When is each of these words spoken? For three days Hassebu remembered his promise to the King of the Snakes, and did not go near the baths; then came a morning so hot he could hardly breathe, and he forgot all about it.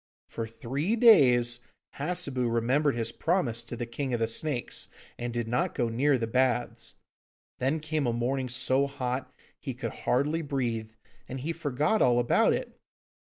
For 0.29 0.47
three 0.47 0.95
days 0.95 1.59
Hassebu 1.97 2.49
remembered 2.49 2.95
his 2.95 3.11
promise 3.11 3.63
to 3.65 3.75
the 3.75 3.85
King 3.85 4.15
of 4.15 4.19
the 4.19 4.27
Snakes, 4.27 4.87
and 5.19 5.31
did 5.31 5.47
not 5.47 5.75
go 5.75 5.89
near 5.89 6.17
the 6.17 6.25
baths; 6.25 6.95
then 7.59 7.79
came 7.79 8.07
a 8.07 8.11
morning 8.11 8.49
so 8.49 8.87
hot 8.87 9.31
he 9.59 9.75
could 9.75 9.91
hardly 9.91 10.41
breathe, 10.41 10.93
and 11.29 11.41
he 11.41 11.53
forgot 11.53 12.01
all 12.01 12.17
about 12.17 12.51
it. 12.51 12.79